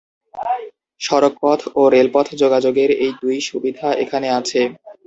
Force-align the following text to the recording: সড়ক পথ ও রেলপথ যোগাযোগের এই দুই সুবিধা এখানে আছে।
সড়ক 1.01 1.33
পথ 1.43 1.59
ও 1.75 1.91
রেলপথ 1.95 2.27
যোগাযোগের 2.41 2.89
এই 3.03 3.11
দুই 3.21 3.37
সুবিধা 3.49 3.87
এখানে 4.03 4.27
আছে। 4.39 4.61